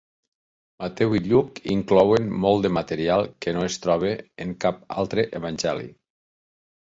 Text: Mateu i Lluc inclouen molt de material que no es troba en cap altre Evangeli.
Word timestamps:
Mateu 0.83 1.11
i 1.17 1.19
Lluc 1.25 1.59
inclouen 1.73 2.31
molt 2.45 2.63
de 2.67 2.71
material 2.79 3.29
que 3.45 3.53
no 3.57 3.65
es 3.67 3.77
troba 3.85 4.13
en 4.47 4.55
cap 4.65 4.79
altre 5.03 5.27
Evangeli. 5.41 5.87